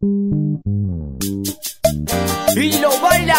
Y 0.00 0.06
lo 2.78 2.90
baila. 3.00 3.36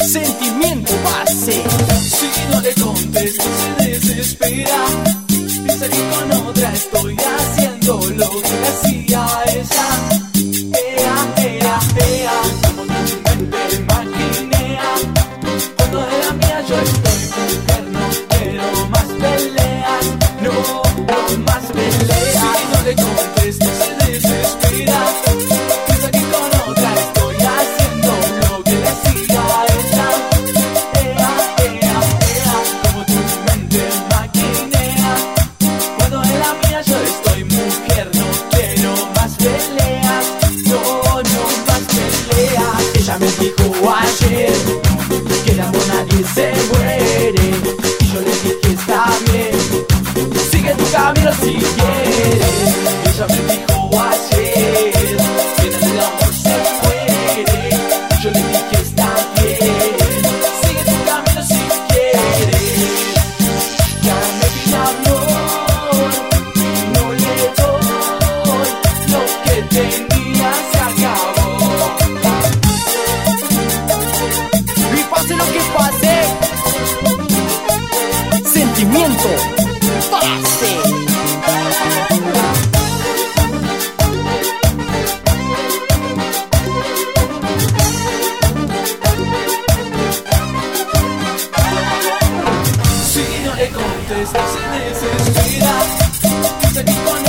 Sentimiento 0.00 0.92
base. 1.04 1.62
Si 2.02 2.26
no 2.50 2.60
le 2.60 2.74
contestas 2.74 3.46
se 3.78 3.84
desespera. 3.84 4.86
Piensa 5.28 5.88
que 5.88 6.02
con 6.10 6.32
otra 6.48 6.72
estoy 6.72 6.97
dijo 43.38 43.90
ayer 43.90 44.52
que 45.44 45.52
el 45.52 45.60
amor 45.60 45.82
nadie 45.88 46.24
se 46.34 46.52
muere. 46.72 47.52
Y 48.00 48.12
yo 48.12 48.20
le 48.20 48.30
dije 48.30 48.72
está 48.74 49.06
bien, 49.30 49.56
sigue 50.50 50.74
tu 50.74 50.90
camino 50.90 51.30
si 51.40 51.54
quieres. 51.54 52.17
Si 80.18 80.24
no 93.44 93.54
le 93.54 93.70
contestas, 93.70 94.42
se 94.52 94.60
desespera. 94.78 95.74
Seguí 96.72 96.96
con 97.04 97.27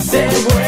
They 0.00 0.59